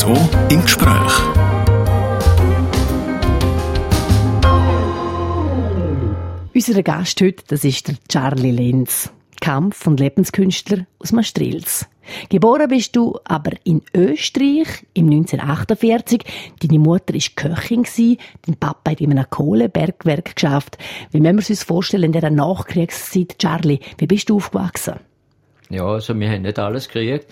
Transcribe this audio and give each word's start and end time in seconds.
RSO 0.00 0.16
im 0.48 0.62
Gespräch. 0.62 1.12
Unser 6.54 6.82
Gast 6.82 7.20
heute, 7.20 7.44
das 7.48 7.64
ist 7.64 7.88
der 7.88 7.96
Charlie 8.08 8.50
Lenz, 8.50 9.12
Kampf- 9.42 9.86
und 9.86 10.00
Lebenskünstler 10.00 10.86
aus 11.00 11.12
Maastrichts. 11.12 11.86
Geboren 12.30 12.68
bist 12.68 12.96
du 12.96 13.18
aber 13.24 13.52
in 13.64 13.82
Österreich 13.94 14.86
im 14.94 15.10
1948. 15.10 16.24
Deine 16.62 16.78
Mutter 16.78 17.12
war 17.12 17.20
Köchin, 17.34 17.86
dein 18.46 18.56
Papa 18.56 18.92
hat 18.92 19.02
in 19.02 19.10
einem 19.10 19.28
Kohlebergwerk 19.28 20.34
geschafft. 20.34 20.78
Wie 21.10 21.20
müssen 21.20 21.40
wir 21.40 21.50
uns 21.50 21.62
vorstellen 21.62 22.04
in 22.04 22.12
dieser 22.12 22.30
Nachkriegszeit, 22.30 23.38
Charlie? 23.38 23.80
Wie 23.98 24.06
bist 24.06 24.30
du 24.30 24.36
aufgewachsen? 24.36 24.94
Ja, 25.68 25.84
also 25.84 26.18
wir 26.18 26.30
haben 26.30 26.42
nicht 26.42 26.58
alles 26.58 26.88
gekriegt. 26.88 27.26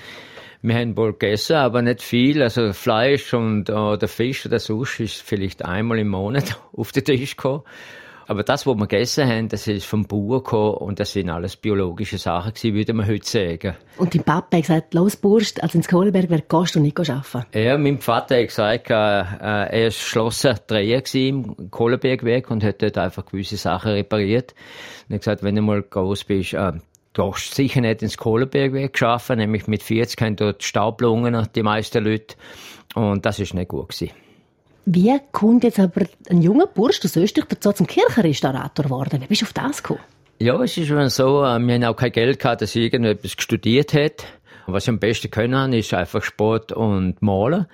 Wir 0.60 0.74
haben 0.74 0.96
wohl 0.96 1.12
gegessen, 1.12 1.56
aber 1.56 1.82
nicht 1.82 2.02
viel. 2.02 2.42
Also 2.42 2.72
Fleisch 2.72 3.32
und 3.32 3.70
oder 3.70 4.08
Fisch 4.08 4.44
oder 4.44 4.58
Sushi 4.58 5.04
ist 5.04 5.22
vielleicht 5.22 5.64
einmal 5.64 5.98
im 5.98 6.08
Monat 6.08 6.60
auf 6.76 6.90
den 6.92 7.04
Tisch 7.04 7.36
gekommen. 7.36 7.62
Aber 8.28 8.42
das, 8.42 8.66
was 8.66 8.76
wir 8.76 8.86
gegessen 8.86 9.26
haben, 9.26 9.48
das 9.48 9.66
ist 9.66 9.86
vom 9.86 10.04
Bauer 10.04 10.42
gekommen 10.42 10.74
und 10.74 11.00
das 11.00 11.12
sind 11.12 11.30
alles 11.30 11.56
biologische 11.56 12.18
Sachen 12.18 12.52
gewesen, 12.52 12.74
würde 12.74 12.92
man 12.92 13.06
heute 13.06 13.26
sagen. 13.26 13.74
Und 13.96 14.14
dein 14.14 14.22
Papa 14.22 14.58
hat 14.58 14.64
gesagt, 14.64 14.92
los 14.92 15.16
Burst, 15.16 15.62
also 15.62 15.78
ins 15.78 15.88
Kohlebergwerk 15.88 16.46
gehst 16.46 16.74
du 16.74 16.80
nicht 16.80 16.98
arbeiten? 16.98 17.46
Ja, 17.54 17.78
mein 17.78 18.00
Vater 18.00 18.38
hat 18.38 18.48
gesagt, 18.48 18.90
äh, 18.90 18.94
er 18.94 19.84
war 19.84 19.90
Schlosser 19.90 20.54
Dreher 20.66 21.02
im 21.14 21.70
Kohlebergwerk 21.70 22.50
und 22.50 22.62
hat 22.62 22.82
dort 22.82 22.98
einfach 22.98 23.24
gewisse 23.24 23.56
Sachen 23.56 23.92
repariert. 23.92 24.54
Und 25.08 25.12
er 25.12 25.14
hat 25.14 25.20
gesagt, 25.22 25.42
wenn 25.42 25.54
du 25.54 25.62
mal 25.62 25.80
groß 25.80 26.24
bist, 26.24 26.54
hast 27.18 27.54
sicher 27.54 27.80
nicht 27.80 28.02
ins 28.02 28.16
Kohlebergwerk 28.16 28.92
geschafft, 28.92 29.30
nämlich 29.30 29.66
mit 29.66 29.82
40 29.82 30.20
haben 30.20 30.36
dort 30.36 30.62
Staublungen, 30.62 31.48
die 31.54 31.62
meisten 31.62 32.04
Leute. 32.04 32.36
Und 32.94 33.26
das 33.26 33.38
ist 33.38 33.54
nicht 33.54 33.68
gut 33.68 33.88
gewesen. 33.88 34.12
Wie 34.86 35.18
kommt 35.32 35.64
jetzt 35.64 35.78
aber 35.78 36.06
ein 36.30 36.40
junger 36.40 36.66
Bursch 36.66 37.00
aus 37.04 37.14
Österreich 37.16 37.48
dazu 37.48 37.72
zum 37.72 37.86
Kirchenrestaurator 37.86 38.84
geworden? 38.84 39.20
Wie 39.20 39.26
bist 39.26 39.42
du 39.42 39.46
auf 39.46 39.52
das 39.52 39.82
gekommen? 39.82 40.00
Ja, 40.38 40.62
es 40.62 40.76
ist 40.78 40.86
schon 40.86 41.08
so, 41.10 41.44
äh, 41.44 41.58
wir 41.58 41.74
haben 41.74 41.84
auch 41.84 41.96
kein 41.96 42.12
Geld 42.12 42.38
gehabt, 42.38 42.62
dass 42.62 42.74
ich 42.74 42.84
irgendetwas 42.84 43.32
studiert 43.32 43.92
hätte. 43.92 44.24
Was 44.66 44.84
ich 44.84 44.88
am 44.88 44.98
besten 44.98 45.30
können 45.30 45.72
ist 45.72 45.92
einfach 45.92 46.22
Sport 46.22 46.72
und 46.72 47.20
Malen. 47.20 47.66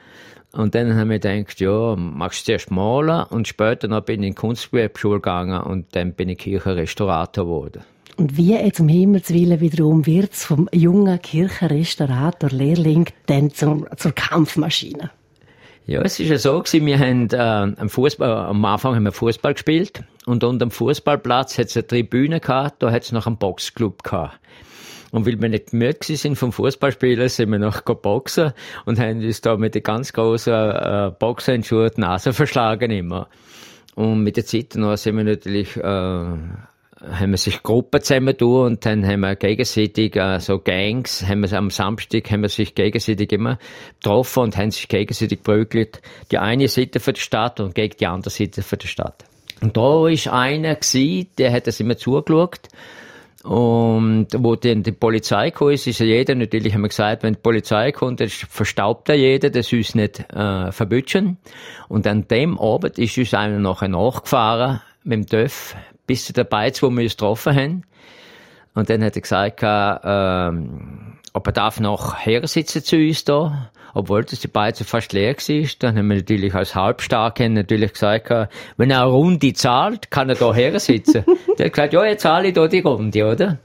Und 0.53 0.75
dann 0.75 0.97
haben 0.97 1.11
wir 1.11 1.19
gedacht, 1.19 1.61
ja, 1.61 1.95
machst 1.97 2.43
du 2.43 2.45
zuerst 2.47 2.71
malen 2.71 3.25
und 3.31 3.49
später 3.49 3.89
noch 3.89 4.03
bin 4.03 4.23
ich 4.23 4.29
in 4.29 4.35
die 4.35 4.41
Kunstgewerbeschule 4.41 5.17
gegangen 5.17 5.61
und 5.61 5.95
dann 5.97 6.15
bin 6.15 6.29
ich 6.29 6.39
Kirchenrestaurator 6.39 7.45
geworden. 7.45 7.85
Und 8.17 8.37
wie 8.37 8.55
jetzt 8.55 8.81
um 8.81 8.89
Himmels 8.89 9.33
Willen 9.33 9.61
wiederum 9.61 10.07
wird 10.07 10.33
es 10.33 10.45
vom 10.45 10.69
jungen 10.73 11.21
Kirchenrestaurator 11.21 12.51
Lehrling 12.51 13.07
dann 13.27 13.51
zur, 13.51 13.89
zur 13.97 14.13
Kampfmaschine? 14.13 15.11
Ja, 15.87 16.01
es 16.01 16.19
ist 16.19 16.31
ja 16.31 16.39
so 16.39 16.61
gewesen, 16.61 16.87
wir 16.87 16.99
haben 16.99 17.29
äh, 17.31 17.81
am 17.81 17.89
Fußball, 17.91 18.47
am 18.47 18.65
Anfang 18.65 18.95
haben 18.95 19.03
wir 19.03 19.13
Fußball 19.13 19.53
gespielt 19.53 20.03
und 20.25 20.43
unter 20.43 20.65
dem 20.65 20.71
Fußballplatz 20.71 21.59
hat 21.59 21.67
es 21.67 21.77
eine 21.77 21.87
Tribüne 21.87 22.41
gehabt, 22.41 22.83
da 22.83 22.91
hat 22.91 23.03
es 23.03 23.13
noch 23.13 23.27
einen 23.27 23.37
Boxclub 23.37 24.03
gehabt. 24.03 24.39
Und 25.11 25.27
weil 25.27 25.41
wir 25.41 25.49
nicht 25.49 25.73
müde 25.73 25.99
sind 26.01 26.37
vom 26.37 26.53
Fußballspielen, 26.53 27.29
sind 27.29 27.53
wir 27.53 27.59
noch 27.59 27.83
boxen 27.83 28.53
und 28.87 28.99
haben 28.99 29.23
uns 29.23 29.43
da 29.43 29.57
mit 29.57 29.75
den 29.75 29.83
ganz 29.83 30.13
großen 30.13 30.53
äh, 30.53 31.13
Boxhandschuhen 31.19 31.91
die 31.97 32.01
Nase 32.01 32.33
verschlagen 32.33 32.91
immer. 32.91 33.29
Und 33.95 34.23
mit 34.23 34.37
der 34.37 34.47
Zeit 34.47 34.75
noch 34.75 34.97
sind 34.97 35.17
wir 35.19 35.25
natürlich 35.25 35.77
äh, 35.77 36.37
haben 37.01 37.33
wir 37.33 37.39
sich 37.39 37.63
Gruppen 37.63 38.03
zusammen 38.03 38.37
tun 38.37 38.67
und 38.67 38.87
dann 38.87 39.07
haben 39.07 39.21
wir 39.21 39.37
gegenseitig 39.37 40.17
äh, 40.17 40.39
so 40.39 40.59
Gangs, 40.59 41.27
haben 41.27 41.41
wir 41.41 41.53
am 41.53 41.71
Samstag 41.71 42.31
haben 42.31 42.43
wir 42.43 42.49
sich 42.49 42.75
gegenseitig 42.75 43.33
immer 43.33 43.59
getroffen 44.01 44.45
und 44.45 44.57
haben 44.57 44.71
sich 44.71 44.89
gegenseitig 44.89 45.43
prügelt. 45.43 46.01
Die 46.31 46.39
eine 46.39 46.69
Seite 46.69 47.01
für 47.01 47.13
die 47.13 47.21
Stadt 47.21 47.61
und 47.61 47.75
gegen 47.75 47.97
die 47.99 48.07
andere 48.07 48.31
Seite 48.31 48.63
für 48.63 48.77
die 48.77 48.87
Stadt. 48.87 49.25
Und 49.61 49.77
da 49.77 50.09
ist 50.09 50.29
einer 50.29 50.75
gewesen, 50.75 51.29
der 51.39 51.53
hat 51.53 51.67
das 51.67 51.81
immer 51.81 51.97
zugeschaut. 51.97 52.69
Und 53.45 54.29
wo 54.39 54.57
dann 54.57 54.83
die 54.83 54.93
Polizei 54.93 55.51
kam, 55.51 55.69
ist, 55.69 55.87
ist 55.87 56.01
ja 56.01 56.07
jeder, 56.07 56.35
natürlich 56.35 56.73
haben 56.73 56.81
wir 56.81 56.89
gesagt, 56.89 57.23
wenn 57.23 57.35
die 57.35 57.41
Polizei 57.41 57.93
kommt, 57.93 58.21
dann 58.21 58.29
verstaubt 58.29 59.11
er 59.11 59.17
jeder, 59.17 59.51
das 59.51 59.71
uns 59.71 59.95
nicht 59.95 60.21
äh, 60.33 60.73
verbütschen. 60.73 61.37
Und 61.89 62.07
an 62.07 62.27
dem 62.29 62.59
Abend 62.59 62.99
ist 62.99 63.19
uns 63.19 63.35
einer 63.35 63.59
nachher 63.59 63.89
nachgefahren 63.89 64.81
mit 65.03 65.19
dem 65.19 65.27
Töff 65.27 65.77
bis 66.07 66.27
zu 66.27 66.33
der 66.33 66.45
Beiz, 66.45 66.83
wo 66.83 66.91
wir 66.91 67.03
uns 67.03 67.13
getroffen 67.13 67.57
haben. 67.57 67.83
Und 68.75 68.91
dann 68.91 69.05
hat 69.05 69.17
er 69.17 69.23
gesagt, 69.23 69.61
ähm, 69.63 71.19
ob 71.33 71.47
er 71.47 71.53
darf 71.53 71.81
noch 71.81 72.17
hersitzen 72.19 72.83
zu 72.83 72.97
uns 72.97 73.25
da, 73.25 73.71
obwohl 73.95 74.25
das 74.25 74.41
die 74.41 74.49
Beiz 74.49 74.83
fast 74.83 75.13
leer 75.13 75.35
war. 75.35 75.69
Dann 75.79 75.99
haben 75.99 76.09
wir 76.09 76.17
natürlich 76.17 76.55
als 76.55 76.75
Halbstarke 76.75 77.49
natürlich 77.49 77.93
gesagt, 77.93 78.31
wenn 78.77 78.91
er 78.91 79.03
eine 79.03 79.11
Runde 79.11 79.53
zahlt, 79.53 80.11
kann 80.11 80.29
er 80.29 80.35
da 80.35 80.53
hersitzen. 80.53 81.25
der 81.59 81.67
hat 81.67 81.73
gesagt, 81.73 81.93
ja, 81.93 82.05
jetzt 82.05 82.23
zahle 82.23 82.49
ich 82.49 82.55
da 82.55 82.67
die 82.67 82.81
Runde, 82.81 83.25
oder? 83.25 83.59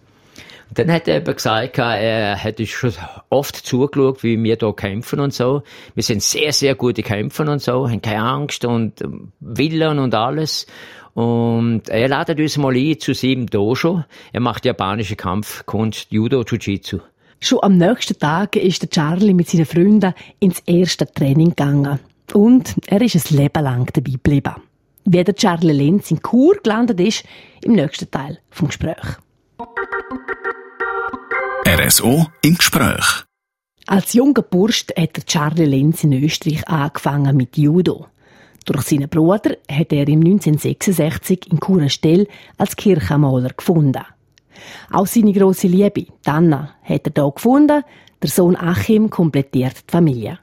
Und 0.69 0.78
dann 0.78 0.91
hat 0.91 1.07
er 1.07 1.17
eben 1.17 1.35
gesagt, 1.35 1.79
er 1.79 2.35
hätte 2.35 2.66
schon 2.67 2.94
oft 3.29 3.55
zugeschaut, 3.55 4.22
wie 4.22 4.41
wir 4.41 4.55
da 4.55 4.72
kämpfen 4.72 5.19
und 5.19 5.33
so. 5.33 5.63
Wir 5.95 6.03
sind 6.03 6.22
sehr, 6.22 6.53
sehr 6.53 6.75
gute 6.75 7.01
Kämpfer 7.01 7.47
und 7.47 7.59
so, 7.59 7.89
haben 7.89 8.03
keine 8.03 8.22
Angst 8.22 8.66
und 8.66 8.94
Willen 9.39 9.97
und 9.97 10.13
alles. 10.13 10.67
Und 11.14 11.90
er 11.90 12.08
ladet 12.08 12.40
uns 12.40 12.58
mal 12.58 12.75
ein 12.75 13.00
zu 13.00 13.14
seinem 13.14 13.47
Dojo. 13.47 14.03
Er 14.31 14.40
macht 14.40 14.66
japanische 14.66 15.16
Kampfkunst, 15.16 16.12
Judo, 16.12 16.42
Jiu-Jitsu. 16.42 17.00
Schon 17.42 17.64
am 17.64 17.78
nächsten 17.78 18.20
Tag 18.20 18.56
ist 18.56 18.81
der 18.81 18.90
Charlie 18.90 19.34
mit 19.34 19.50
seinen 19.50 19.66
Freunden 19.66 20.14
ins 20.40 20.59
erste 20.66 21.06
Training 21.12 21.50
gegangen. 21.50 22.00
Und 22.34 22.75
er 22.88 23.02
ist 23.02 23.16
ein 23.16 23.38
Leben 23.38 23.64
lang 23.64 23.90
dabei 23.94 24.12
geblieben. 24.12 24.56
Wie 25.06 25.24
der 25.24 25.36
Charlie 25.36 25.72
Lenz 25.72 26.12
in 26.12 26.22
Chur 26.22 26.58
gelandet 26.62 27.00
ist, 27.00 27.24
im 27.64 27.74
nächsten 27.74 28.12
Teil 28.12 28.40
vom 28.52 28.68
Gespräch. 28.68 29.18
RSO 31.66 32.28
im 32.41 32.56
Gespräch. 32.56 33.24
Als 33.88 34.14
junger 34.14 34.41
Bursch 34.41 34.86
hat 34.96 35.16
der 35.16 35.26
Charlie 35.26 35.66
Lenz 35.66 36.03
in 36.03 36.14
Österreich 36.14 36.68
angefangen 36.68 37.36
mit 37.36 37.58
Judo. 37.58 38.08
Durch 38.69 38.84
seinen 38.84 39.09
Bruder 39.09 39.57
hat 39.68 39.91
er 39.91 40.07
im 40.07 40.19
1966 40.19 41.52
in 41.52 41.59
Kurestell 41.59 42.28
als 42.59 42.75
Kirchenmaler 42.75 43.50
gefunden. 43.50 44.03
Auch 44.91 45.07
seine 45.07 45.34
grosse 45.34 45.66
Liebe, 45.66 46.06
Dana, 46.24 46.75
hat 46.84 47.08
er 47.08 47.24
hier 47.24 47.31
gefunden. 47.31 47.84
Der 48.22 48.29
Sohn 48.29 48.56
Achim 48.56 49.09
komplettiert 49.09 49.78
die 49.88 49.91
Familie. 49.91 50.38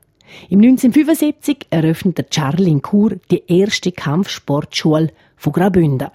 Im 0.49 0.59
1975 0.59 1.69
eröffnet 1.71 2.29
Charlie 2.31 2.73
in 2.73 2.83
Chur 2.83 3.13
die 3.31 3.45
erste 3.47 3.93
Kampfsportschule 3.93 5.13
von 5.37 5.53
Graubünden. 5.53 6.09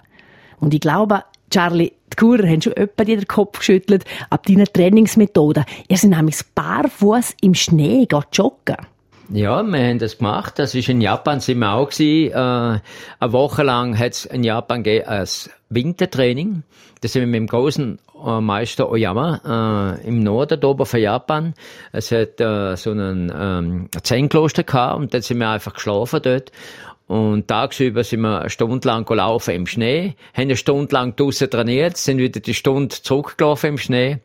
Und 0.60 0.74
ich 0.74 0.80
glaube, 0.80 1.24
Charlie, 1.50 1.92
die 2.12 2.16
Churer 2.18 2.46
haben 2.46 2.60
schon 2.60 2.74
öppe 2.74 3.06
den 3.06 3.26
Kopf 3.26 3.60
geschüttelt 3.60 4.04
ab 4.28 4.44
deinen 4.44 4.66
Trainingsmethoden. 4.66 5.64
Ihr 5.88 5.96
seid 5.96 6.10
nämlich 6.10 6.42
barfuß 6.54 7.36
im 7.40 7.54
Schnee 7.54 8.06
joggen. 8.30 8.76
Ja, 9.34 9.62
wir 9.62 9.78
haben 9.78 9.98
das 9.98 10.18
gemacht. 10.18 10.58
Das 10.58 10.74
ist 10.74 10.90
in 10.90 11.00
Japan 11.00 11.40
sind 11.40 11.58
wir 11.60 11.72
auch 11.72 11.88
gewesen. 11.88 12.32
Äh, 12.32 12.80
eine 13.18 13.32
Woche 13.32 13.62
lang 13.62 13.98
hat 13.98 14.12
es 14.12 14.26
in 14.26 14.44
Japan 14.44 14.84
ein 14.84 15.26
Wintertraining. 15.70 16.64
Das 17.00 17.14
sind 17.14 17.22
wir 17.22 17.26
mit 17.26 17.38
dem 17.38 17.46
großen 17.46 17.98
äh, 18.26 18.40
Meister 18.42 18.90
Oyama 18.90 19.96
äh, 20.02 20.06
im 20.06 20.22
Norden 20.22 20.62
oben 20.62 20.84
von 20.84 21.00
Japan. 21.00 21.54
Es 21.92 22.12
hat 22.12 22.42
äh, 22.42 22.76
so 22.76 22.90
einen 22.90 23.32
ähm, 23.34 23.88
Zen-Kloster 24.02 24.64
gehabt 24.64 24.98
und 24.98 25.14
dann 25.14 25.22
sind 25.22 25.38
wir 25.38 25.48
einfach 25.48 25.72
geschlafen 25.72 26.20
dort. 26.22 26.52
Und 27.06 27.48
tagsüber 27.48 28.04
sind 28.04 28.20
wir 28.20 28.40
eine 28.40 28.50
Stunde 28.50 28.86
lang 28.86 29.06
gelaufen 29.06 29.54
im 29.54 29.66
Schnee, 29.66 30.14
haben 30.34 30.42
eine 30.42 30.56
Stunde 30.56 30.94
lang 30.94 31.16
draussen 31.16 31.50
trainiert, 31.50 31.96
sind 31.96 32.18
wieder 32.18 32.40
die 32.40 32.54
Stunde 32.54 32.94
zurückgelaufen 32.94 33.70
im 33.70 33.78
Schnee. 33.78 34.18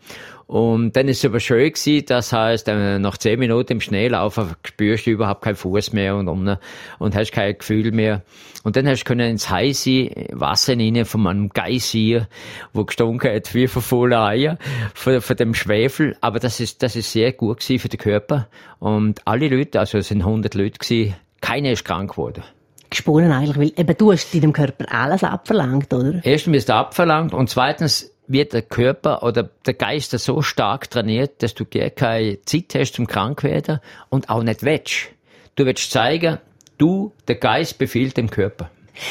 Und 0.47 0.95
dann 0.95 1.09
ist 1.09 1.17
es 1.17 1.25
aber 1.25 1.41
schön 1.41 1.73
gewesen, 1.73 2.05
das 2.07 2.31
heißt, 2.31 2.67
nach 2.67 3.17
zehn 3.17 3.37
Minuten 3.37 3.73
im 3.73 3.81
Schnee 3.81 4.07
laufen 4.07 4.55
spürst 4.65 5.05
du 5.05 5.11
überhaupt 5.11 5.41
keinen 5.41 5.57
Fuß 5.57 5.91
mehr 5.91 6.15
und, 6.15 6.29
und, 6.29 6.57
und 6.99 7.15
hast 7.15 7.33
kein 7.33 7.57
Gefühl 7.57 7.91
mehr. 7.91 8.23
Und 8.63 8.77
dann 8.77 8.87
hast 8.87 9.01
du 9.01 9.05
können 9.05 9.29
ins 9.29 9.49
heiße 9.49 10.09
Wasser 10.31 10.77
rein 10.77 11.03
von 11.03 11.27
einem 11.27 11.49
Geysir, 11.49 12.29
wo 12.71 12.85
gestunken 12.85 13.29
hat 13.29 13.53
wie 13.53 13.67
von 13.67 13.81
vollen 13.81 14.13
Eier, 14.13 14.57
von, 14.93 15.19
von 15.19 15.35
dem 15.35 15.53
Schwefel. 15.53 16.15
Aber 16.21 16.39
das 16.39 16.61
ist, 16.61 16.81
das 16.81 16.95
ist 16.95 17.11
sehr 17.11 17.33
gut 17.33 17.59
gewesen 17.59 17.79
für 17.79 17.89
den 17.89 17.99
Körper. 17.99 18.47
Und 18.79 19.21
alle 19.25 19.49
Leute, 19.49 19.81
also 19.81 19.97
es 19.97 20.07
sind 20.07 20.21
100 20.21 20.53
Leute 20.55 20.79
gewesen, 20.79 21.15
keiner 21.41 21.71
ist 21.71 21.83
krank 21.83 22.11
geworden 22.11 22.43
gesponnen 22.89 23.33
eigentlich, 23.33 23.57
weil 23.57 23.81
eben 23.81 23.97
du 23.97 24.13
hast 24.13 24.33
deinem 24.33 24.53
Körper 24.53 24.85
alles 24.89 25.21
abverlangt, 25.21 25.93
oder? 25.93 26.21
Erstens 26.23 26.53
wirst 26.53 26.69
du 26.69 26.73
abverlangt 26.73 27.33
und 27.33 27.49
zweitens 27.49 28.13
wird 28.27 28.53
der 28.53 28.61
Körper 28.61 29.23
oder 29.23 29.49
der 29.65 29.73
Geist 29.73 30.11
so 30.11 30.41
stark 30.41 30.89
trainiert, 30.89 31.41
dass 31.43 31.53
du 31.53 31.65
gar 31.65 31.89
keine 31.89 32.41
Zeit 32.43 32.75
hast 32.75 32.95
zum 32.95 33.07
Krankwerden 33.07 33.79
und 34.09 34.29
auch 34.29 34.43
nicht 34.43 34.63
willst. 34.63 35.09
Du 35.55 35.65
willst 35.65 35.91
zeigen, 35.91 36.37
du, 36.77 37.11
der 37.27 37.35
Geist 37.35 37.77
befiehlt 37.77 38.17
dem 38.17 38.29
Körper. 38.29 38.69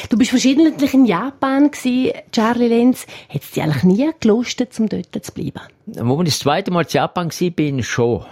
Du 0.09 0.17
bist 0.17 0.31
verschiedentlich 0.31 0.93
in 0.93 1.05
Japan 1.05 1.71
gewesen, 1.71 2.13
Charlie 2.31 2.67
Lenz. 2.67 3.07
Hat 3.29 3.41
es 3.41 3.51
dich 3.51 3.63
eigentlich 3.63 3.83
nie 3.83 4.09
gelustet, 4.19 4.77
um 4.79 4.89
dort 4.89 5.25
zu 5.25 5.31
bleiben? 5.31 5.61
Wo 5.85 6.21
ich 6.21 6.29
das 6.29 6.39
zweite 6.39 6.71
Mal 6.71 6.83
in 6.83 6.89
Japan 6.89 7.29
war, 7.29 7.49
bin, 7.51 7.83
schon. 7.83 8.25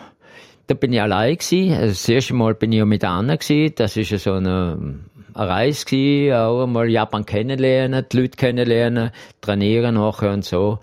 Da 0.68 0.74
bin 0.74 0.94
ich 0.94 1.02
allein 1.02 1.38
gewesen. 1.38 1.74
Also 1.74 1.88
das 1.90 2.10
erste 2.10 2.34
Mal 2.34 2.56
bin 2.56 2.72
ich 2.72 2.80
ja 2.80 2.86
mit 2.86 3.04
Anna 3.04 3.36
gewesen. 3.36 3.74
Das 3.76 3.96
ist 3.96 4.10
ja 4.10 4.18
so 4.18 4.34
eine, 4.34 5.00
eine 5.36 5.50
Reise 5.50 5.86
gewesen, 5.86 6.34
auch 6.34 6.64
einmal 6.64 6.90
Japan 6.90 7.26
kennenlernen, 7.26 8.06
die 8.12 8.18
Leute 8.18 8.38
kennenlernen, 8.38 9.12
trainieren 9.42 9.96
nachher 9.96 10.32
und 10.32 10.46
so. 10.46 10.80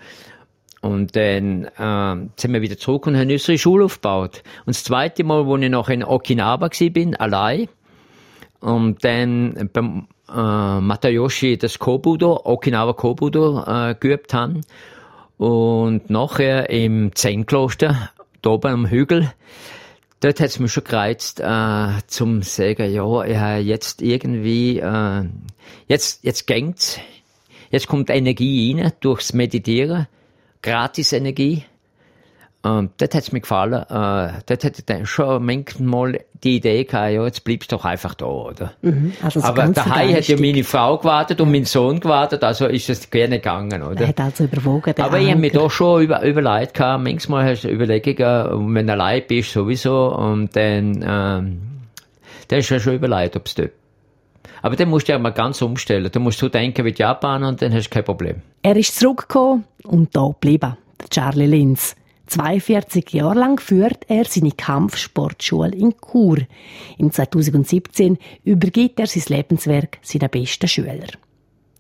Und 0.83 1.15
dann 1.15 1.65
äh, 1.65 2.29
sind 2.37 2.53
wir 2.53 2.61
wieder 2.61 2.77
zurück 2.77 3.07
und 3.07 3.17
haben 3.17 3.31
unsere 3.31 3.57
Schule 3.57 3.85
aufgebaut. 3.85 4.43
Und 4.67 4.75
das 4.75 4.85
zweite 4.85 5.25
Mal, 5.25 5.47
wo 5.47 5.57
ich 5.57 5.71
noch 5.71 5.89
in 5.89 6.05
Okinawa 6.05 6.69
bin, 6.93 7.17
allein, 7.17 7.69
und 8.61 9.05
dann 9.05 9.71
beim 9.73 10.07
äh, 10.29 10.81
Matayoshi 10.81 11.59
das 11.59 11.79
Kobudo, 11.79 12.41
Okinawa 12.45 12.93
Kobudo 12.93 13.65
äh, 13.65 13.95
geübt 13.99 14.35
haben. 14.35 14.61
Und 15.37 16.11
nachher 16.11 16.71
im 16.71 17.15
Zen-Kloster, 17.15 18.11
da 18.41 18.59
am 18.63 18.87
Hügel, 18.89 19.33
dort 20.23 20.41
hat 20.41 20.49
es 20.49 20.59
mich 20.59 20.73
schon 20.73 20.85
gereizt, 20.85 21.41
äh, 21.41 22.01
zum 22.07 22.43
sagen, 22.43 22.93
ja, 22.93 23.25
ja, 23.25 23.57
jetzt 23.59 24.01
irgendwie, 24.01 24.79
äh, 24.79 25.25
jetzt, 25.89 26.25
jetzt 26.25 26.47
gängt's, 26.47 26.99
jetzt 27.71 27.89
kommt 27.89 28.09
Energie 28.09 28.81
rein 28.81 28.93
durchs 29.01 29.33
Meditieren, 29.33 30.07
gratis 30.63 31.13
Energie. 31.13 31.65
Und 32.65 32.93
dort 32.99 33.15
hat's 33.17 33.33
mir 33.33 33.41
gefallen, 33.41 33.85
äh, 33.91 34.41
hätte 34.49 34.73
ich 34.77 34.85
dann 34.87 35.05
schon 35.05 35.45
manchmal 35.45 36.21
die 36.45 36.57
Idee 36.57 36.85
gehabt, 36.85 37.13
ja, 37.13 37.25
jetzt 37.25 37.43
bleibst 37.43 37.73
du 37.73 37.77
doch 37.77 37.85
einfach 37.85 38.15
da, 38.15 38.27
oder? 38.27 38.73
Mhm, 38.83 39.15
also 39.21 39.41
so 39.41 39.47
Aber 39.47 39.67
daheim 39.67 40.15
hat 40.15 40.29
ja 40.29 40.39
meine 40.39 40.63
Frau 40.63 40.97
gewartet 40.99 41.41
und 41.41 41.51
mein 41.51 41.65
Sohn 41.65 41.99
gewartet, 41.99 42.45
also 42.45 42.67
ist 42.67 42.89
es 42.89 43.11
gerne 43.11 43.39
gegangen, 43.39 43.83
Er 43.83 43.91
oder? 43.91 44.07
hat 44.07 44.21
also 44.21 44.45
überwogen. 44.45 44.95
Aber 44.97 45.19
ich 45.19 45.29
habe 45.29 45.41
mir 45.41 45.51
da 45.51 45.69
schon 45.69 46.03
über, 46.03 46.23
überlegt 46.23 46.75
gehabt, 46.75 47.03
manchmal 47.03 47.47
hast 47.51 47.63
du 47.63 47.69
Überlegungen, 47.69 48.75
wenn 48.75 48.87
du 48.87 48.93
allein 48.93 49.23
bist, 49.27 49.53
sowieso, 49.53 50.15
und 50.15 50.55
dann, 50.55 51.05
ähm, 51.05 51.63
dann 52.47 52.59
ist 52.61 52.71
ja 52.71 52.79
schon 52.79 52.95
überlegt, 52.95 53.35
ob 53.35 53.47
es. 53.47 53.57
Aber 54.63 54.77
dann 54.77 54.89
musst 54.89 55.09
du 55.09 55.13
ja 55.13 55.19
mal 55.19 55.31
ganz 55.31 55.61
umstellen. 55.63 56.09
Du 56.13 56.21
musst 56.21 56.39
so 56.39 56.49
denken 56.49 56.85
wie 56.85 56.93
die 56.93 57.03
Japaner 57.03 57.49
und 57.49 57.61
dann 57.61 57.73
hast 57.73 57.89
du 57.89 57.91
kein 57.91 58.05
Problem. 58.05 58.43
Er 58.63 58.77
ist 58.77 58.97
zurückgekommen 58.97 59.65
und 59.83 60.15
da 60.15 60.29
geblieben, 60.29 60.77
der 61.01 61.09
Charlie 61.11 61.47
Linz. 61.47 61.97
42 62.33 63.13
Jahre 63.13 63.39
lang 63.39 63.61
führt 63.61 64.09
er 64.09 64.25
seine 64.25 64.53
Kampfsportschule 64.53 65.75
in 65.75 65.95
Chur. 66.01 66.39
Im 66.97 67.13
2017 67.13 68.17
übergibt 68.45 68.99
er 69.01 69.07
sein 69.07 69.25
Lebenswerk 69.29 69.99
seinen 70.01 70.31
besten 70.31 70.67
Schüler. 70.67 71.09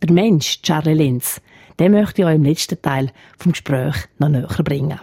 Der 0.02 0.12
Mensch, 0.12 0.60
Charlie 0.60 0.92
Linz, 0.92 1.40
den 1.80 1.92
möchte 1.92 2.20
ich 2.20 2.28
euch 2.28 2.34
im 2.34 2.44
letzten 2.44 2.82
Teil 2.82 3.12
vom 3.38 3.52
Gespräch 3.52 3.94
noch 4.18 4.28
näher 4.28 4.62
bringen. 4.62 5.00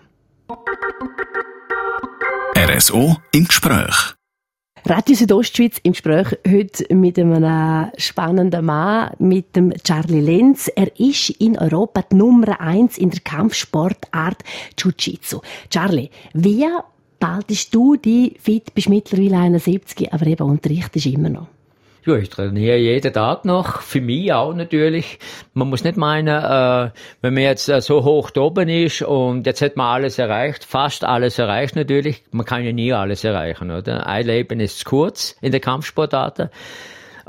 RSO 2.55 3.17
im 3.31 3.45
Gespräch. 3.45 4.18
Radio 4.85 5.15
Südostschweiz 5.15 5.77
im 5.83 5.91
Gespräch 5.91 6.37
heute 6.47 6.95
mit 6.95 7.19
einem 7.19 7.91
spannenden 7.97 8.65
Mann, 8.65 9.11
mit 9.19 9.55
dem 9.55 9.73
Charlie 9.83 10.21
Lenz. 10.21 10.69
Er 10.73 10.97
ist 10.99 11.29
in 11.31 11.57
Europa 11.57 12.03
die 12.09 12.15
Nummer 12.15 12.59
eins 12.61 12.97
in 12.97 13.09
der 13.09 13.19
Kampfsportart 13.19 14.37
Jiu-Jitsu. 14.77 15.41
Charlie, 15.69 16.09
wie 16.33 16.65
behaltest 17.19 17.75
du 17.75 17.97
die 17.97 18.35
fit? 18.39 18.73
Bist 18.73 18.89
mittlerweile 18.89 19.37
71, 19.37 20.13
aber 20.13 20.27
eben 20.27 20.49
unterrichtest 20.49 21.07
immer 21.07 21.29
noch. 21.29 21.47
Ja, 22.05 22.15
ich 22.15 22.29
trainiere 22.29 22.77
jeden 22.77 23.11
Tag 23.11 23.43
noch, 23.43 23.81
für 23.81 23.99
mich 23.99 24.31
auch 24.31 24.53
natürlich. 24.53 25.19
Man 25.53 25.69
muss 25.69 25.83
nicht 25.83 25.97
meinen, 25.97 26.27
äh, 26.27 26.91
wenn 27.21 27.33
man 27.33 27.43
jetzt 27.43 27.67
äh, 27.67 27.81
so 27.81 28.05
hoch 28.05 28.31
oben 28.37 28.69
ist 28.69 29.01
und 29.01 29.45
jetzt 29.45 29.61
hat 29.61 29.75
man 29.75 29.87
alles 29.87 30.17
erreicht, 30.17 30.63
fast 30.63 31.03
alles 31.03 31.37
erreicht 31.39 31.75
natürlich. 31.75 32.23
Man 32.31 32.45
kann 32.45 32.63
ja 32.63 32.71
nie 32.71 32.93
alles 32.93 33.25
erreichen, 33.25 33.69
oder? 33.69 34.07
Ein 34.07 34.25
Leben 34.27 34.61
ist 34.61 34.79
zu 34.79 34.85
kurz 34.85 35.35
in 35.41 35.51
der 35.51 35.59
Kampfsportarten. 35.59 36.49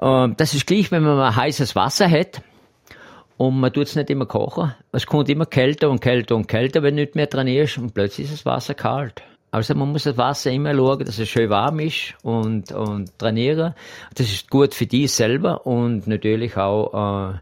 Ähm, 0.01 0.35
das 0.37 0.55
ist 0.55 0.69
gleich, 0.69 0.93
wenn 0.93 1.03
man 1.03 1.17
mal 1.17 1.35
heißes 1.35 1.75
Wasser 1.75 2.09
hat 2.09 2.41
und 3.39 3.59
man 3.59 3.73
tut 3.73 3.89
es 3.89 3.97
nicht 3.97 4.11
immer 4.11 4.27
kochen. 4.27 4.73
Es 4.93 5.05
kommt 5.05 5.29
immer 5.29 5.47
kälter 5.47 5.91
und 5.91 6.01
kälter 6.01 6.37
und 6.37 6.47
kälter, 6.47 6.85
wenn 6.85 6.95
du 6.95 7.03
nicht 7.03 7.17
mehr 7.17 7.29
trainierst 7.29 7.79
und 7.79 7.93
plötzlich 7.93 8.27
ist 8.27 8.35
das 8.35 8.47
Wasser 8.47 8.75
kalt. 8.75 9.23
Also 9.52 9.75
man 9.75 9.91
muss 9.91 10.05
das 10.05 10.17
Wasser 10.17 10.52
immer 10.52 10.75
schauen, 10.75 11.05
dass 11.05 11.19
es 11.19 11.29
schön 11.29 11.50
warm 11.50 11.81
ist 11.81 12.14
und, 12.23 12.70
und 12.70 13.19
trainieren. 13.19 13.75
Das 14.14 14.31
ist 14.31 14.49
gut 14.49 14.75
für 14.75 14.87
dich 14.87 15.11
selber 15.11 15.67
und 15.67 16.06
natürlich 16.06 16.56
auch, 16.56 17.32
äh, 17.32 17.38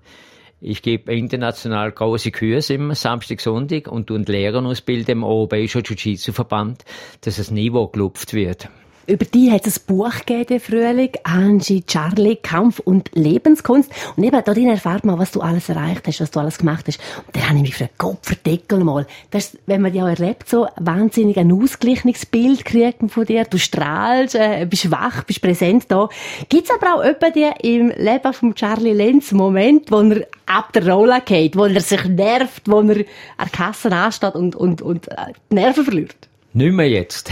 ich 0.60 0.81
gebe 0.82 1.14
international 1.14 1.93
große 1.93 2.32
Kurse 2.32 2.75
immer, 2.75 2.94
Samstag, 2.94 3.40
Sonntag 3.40 3.88
und 3.88 4.06
tun 4.06 4.25
Lehrer 4.25 4.64
ausbilden 4.64 5.19
im 5.19 5.25
Europäischen 5.25 5.82
Jiu-Jitsu-Verband, 5.82 6.84
dass 7.20 7.37
das 7.37 7.50
Niveau 7.50 7.88
gelupft 7.88 8.32
wird. 8.32 8.69
Über 9.08 9.25
die 9.25 9.50
hat 9.50 9.66
es 9.66 9.81
ein 9.81 9.87
Buch 9.87 10.12
gegeben, 10.26 10.60
Frühling. 10.60 11.12
Angie, 11.22 11.82
Charlie, 11.82 12.37
Kampf 12.37 12.78
und 12.78 13.10
Lebenskunst. 13.14 13.90
Und 14.16 14.22
eben, 14.22 14.32
da 14.44 14.52
drin 14.52 14.69
erfährt 14.69 15.06
man, 15.06 15.19
was 15.19 15.31
du 15.31 15.40
alles 15.40 15.70
erreicht 15.70 16.06
hast, 16.06 16.20
was 16.20 16.31
du 16.31 16.40
alles 16.40 16.58
gemacht 16.58 16.84
hast. 16.87 17.00
Und 17.26 17.34
dann 17.34 17.49
habe 17.49 17.56
ich 17.56 17.62
mich 17.62 17.70
gefragt, 17.70 17.94
Gott, 17.96 18.19
verdeckel 18.20 18.84
mal. 18.84 19.06
Das 19.31 19.46
ist, 19.46 19.58
wenn 19.64 19.81
man 19.81 19.93
dich 19.93 20.02
auch 20.02 20.08
erlebt, 20.08 20.46
so 20.50 20.69
wahnsinnig 20.76 21.38
ein 21.38 21.50
ausgeglichenes 21.50 22.26
kriegt 22.31 23.00
man 23.00 23.08
von 23.08 23.25
dir. 23.25 23.44
Du 23.44 23.56
strahlst, 23.56 24.34
äh, 24.34 24.66
bist 24.69 24.90
wach, 24.90 25.25
bist 25.25 25.40
präsent 25.40 25.87
da. 25.88 26.10
Gibt's 26.50 26.70
aber 26.70 26.96
auch 26.96 27.02
jemanden 27.02 27.60
im 27.62 27.88
Leben 27.96 28.32
von 28.34 28.55
Charlie 28.55 28.93
Lenz 28.93 29.32
Moment, 29.32 29.90
wo 29.90 30.02
er 30.02 30.26
ab 30.44 30.75
der 30.75 30.87
Rolle 30.87 31.22
geht, 31.25 31.56
wo 31.56 31.64
er 31.64 31.81
sich 31.81 32.05
nervt, 32.05 32.64
wo 32.66 32.81
er 32.81 32.99
an 32.99 33.06
der 33.38 33.49
Kasse 33.52 33.90
ansteht 33.90 34.34
und, 34.34 34.55
und, 34.55 34.82
und 34.82 35.08
äh, 35.08 35.32
die 35.50 35.55
Nerven 35.55 35.84
verliert? 35.84 36.28
Nicht 36.52 36.75
mehr 36.75 36.90
jetzt. 36.90 37.31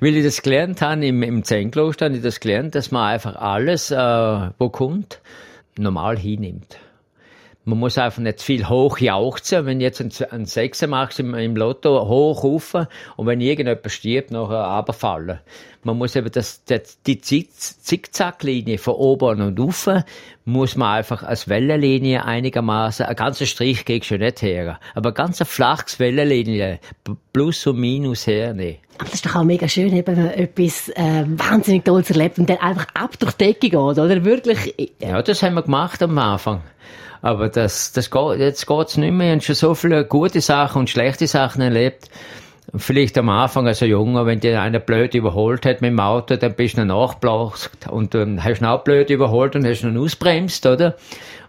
Weil 0.00 0.16
ich 0.16 0.24
das 0.24 0.42
gelernt 0.42 0.80
habe, 0.82 1.06
im, 1.06 1.22
im 1.22 1.44
Zen-Kloster 1.44 2.10
ich 2.10 2.22
das 2.22 2.40
gelernt, 2.40 2.74
dass 2.74 2.90
man 2.90 3.12
einfach 3.12 3.36
alles, 3.36 3.90
äh, 3.90 3.96
wo 4.58 4.68
kommt, 4.70 5.20
normal 5.76 6.18
hinnimmt. 6.18 6.78
Man 7.68 7.80
muss 7.80 7.98
einfach 7.98 8.22
nicht 8.22 8.40
viel 8.42 8.68
hoch 8.68 8.98
jauchzen, 8.98 9.66
wenn 9.66 9.80
jetzt 9.80 10.00
einen, 10.00 10.12
einen 10.30 10.46
Sechser 10.46 10.86
machst 10.86 11.18
im, 11.18 11.34
im 11.34 11.56
Lotto, 11.56 12.06
hoch 12.06 12.44
rufen 12.44 12.86
und 13.16 13.26
wenn 13.26 13.40
irgendjemand 13.40 13.90
stirbt, 13.90 14.30
nachher 14.30 14.64
runterfallen. 14.76 15.40
Man 15.82 15.98
muss 15.98 16.14
eben 16.14 16.30
das, 16.30 16.62
das, 16.64 17.02
die 17.02 17.20
Zick- 17.20 17.50
Zickzacklinie 17.52 18.78
von 18.78 18.94
oben 18.94 19.40
und 19.42 19.58
unten 19.58 20.04
muss 20.44 20.76
man 20.76 20.96
einfach 20.96 21.24
als 21.24 21.48
Wellenlinie 21.48 22.24
einigermaßen, 22.24 23.04
ein 23.06 23.16
ganzer 23.16 23.46
Strich 23.46 23.84
geht 23.84 24.04
schon 24.04 24.18
nicht 24.20 24.42
her, 24.42 24.78
aber 24.94 25.10
ganz 25.12 25.40
ein 25.40 25.46
flaches 25.46 25.98
Wellenlinie, 25.98 26.78
plus 27.32 27.66
und 27.66 27.78
minus 27.80 28.28
hernehmen. 28.28 28.76
Aber 28.98 29.06
das 29.06 29.14
ist 29.14 29.26
doch 29.26 29.34
auch 29.34 29.42
mega 29.44 29.68
schön, 29.68 29.92
eben, 29.94 30.16
wenn 30.16 30.24
man 30.24 30.34
etwas 30.34 30.88
äh, 30.90 31.24
wahnsinnig 31.26 31.84
Tolles 31.84 32.10
erlebt 32.10 32.38
und 32.38 32.48
dann 32.48 32.58
einfach 32.58 32.86
ab 32.94 33.18
durch 33.18 33.32
die 33.32 33.44
Decke 33.46 33.70
geht, 33.70 33.74
oder? 33.74 34.24
Wirklich. 34.24 34.78
äh, 34.78 34.88
Ja, 35.00 35.20
das 35.20 35.42
haben 35.42 35.54
wir 35.54 35.62
gemacht 35.62 36.00
am 36.02 36.16
Anfang. 36.16 36.62
Aber 37.22 37.48
das, 37.48 37.92
das 37.92 38.10
geht, 38.10 38.38
jetzt 38.38 38.66
geht's 38.66 38.96
nicht 38.96 39.12
mehr. 39.12 39.36
Ich 39.36 39.46
schon 39.46 39.54
so 39.54 39.74
viele 39.74 40.04
gute 40.04 40.40
Sachen 40.40 40.80
und 40.80 40.90
schlechte 40.90 41.26
Sachen 41.26 41.62
erlebt. 41.62 42.08
Vielleicht 42.74 43.16
am 43.16 43.28
Anfang 43.28 43.68
als 43.68 43.80
Junge, 43.80 44.26
wenn 44.26 44.40
dir 44.40 44.60
einer 44.60 44.80
blöd 44.80 45.14
überholt 45.14 45.64
hat 45.64 45.82
mit 45.82 45.90
dem 45.90 46.00
Auto, 46.00 46.36
dann 46.36 46.54
bist 46.54 46.76
du 46.76 46.84
noch 46.84 47.08
nachgeblockt 47.08 47.88
und 47.88 48.12
dann 48.14 48.42
hast 48.42 48.60
du 48.60 48.64
ihn 48.64 48.68
auch 48.68 48.82
blöd 48.82 49.08
überholt 49.08 49.54
und 49.54 49.64
hast 49.64 49.84
ihn 49.84 49.96
ausbremst, 49.96 50.66
oder? 50.66 50.96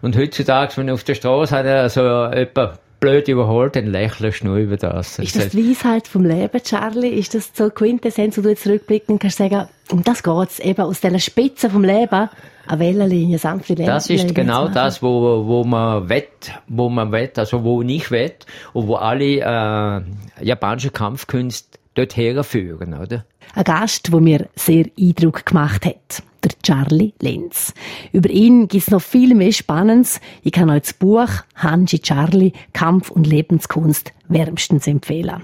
Und 0.00 0.16
heutzutage, 0.16 0.76
wenn 0.76 0.90
auf 0.90 1.02
der 1.02 1.16
Straße 1.16 1.56
hat, 1.56 1.66
also 1.66 2.02
jemand 2.32 2.78
blöd 3.00 3.28
überholt, 3.28 3.76
dann 3.76 3.86
lächelst 3.86 4.42
du 4.42 4.46
nur 4.46 4.56
über 4.56 4.76
das. 4.76 5.18
Ist 5.18 5.36
das 5.36 5.50
die 5.50 5.70
Weisheit 5.70 6.08
vom 6.08 6.24
Leben, 6.24 6.62
Charlie? 6.62 7.08
Ist 7.08 7.34
das 7.34 7.50
so 7.54 7.70
Quintessenz, 7.70 8.36
wo 8.36 8.42
du 8.42 8.50
jetzt 8.50 8.66
rückblickst 8.66 9.08
und 9.08 9.18
kannst 9.18 9.38
sagen, 9.38 9.68
um 9.90 10.02
das 10.02 10.22
geht's, 10.22 10.58
eben 10.58 10.82
aus 10.82 11.00
dieser 11.00 11.18
Spitze 11.18 11.70
vom 11.70 11.84
Leben, 11.84 12.28
eine 12.66 12.80
Wellenlinie, 12.80 13.38
sanfte 13.38 13.74
Linie. 13.74 13.92
Das 13.92 14.10
ist 14.10 14.34
genau 14.34 14.68
das, 14.68 15.02
wo, 15.02 15.46
wo 15.46 15.64
man 15.64 16.08
wett, 16.08 16.52
wo 16.66 16.88
man 16.88 17.12
wett, 17.12 17.38
also 17.38 17.64
wo 17.64 17.82
ich 17.82 18.10
wett 18.10 18.46
und 18.72 18.88
wo 18.88 18.96
alle 18.96 19.40
äh, 19.40 20.44
japanische 20.44 20.90
Kampfkünste 20.90 21.78
dort 21.94 22.16
herführen, 22.16 22.94
oder? 22.94 23.24
Ein 23.54 23.64
Gast, 23.64 24.12
der 24.12 24.20
mir 24.20 24.48
sehr 24.54 24.86
Eindruck 24.98 25.46
gemacht 25.46 25.86
hat. 25.86 26.22
Der 26.44 26.52
Charlie 26.62 27.14
Lenz. 27.20 27.74
Über 28.12 28.30
ihn 28.30 28.68
gibt's 28.68 28.90
noch 28.90 29.02
viel 29.02 29.34
mehr 29.34 29.52
Spannendes. 29.52 30.20
Ich 30.42 30.52
kann 30.52 30.70
euch 30.70 30.82
das 30.82 30.92
Buch 30.92 31.28
Hanji 31.56 31.98
Charlie, 31.98 32.52
Kampf 32.72 33.10
und 33.10 33.26
Lebenskunst 33.26 34.12
wärmstens 34.28 34.86
empfehlen. 34.86 35.42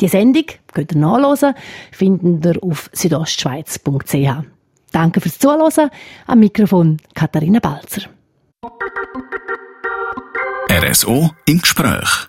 Die 0.00 0.08
Sendung 0.08 0.46
könnt 0.72 0.92
ihr 0.92 0.98
nachlesen, 0.98 1.54
findet 1.92 2.56
ihr 2.56 2.62
auf 2.64 2.90
südostschweiz.ch. 2.92 4.44
Danke 4.92 5.20
fürs 5.20 5.38
Zuhören. 5.38 5.90
Am 6.26 6.38
Mikrofon 6.38 6.98
Katharina 7.14 7.58
Balzer. 7.60 8.02
RSO 10.70 11.30
im 11.46 11.60
Gespräch. 11.60 12.28